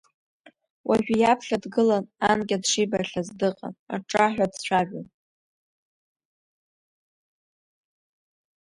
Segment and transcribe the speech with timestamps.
[0.87, 5.07] Уажәы иаԥхьа дгылан, анкьа дшибахьаз дыҟан, аҿҿаҳәа дцәажон.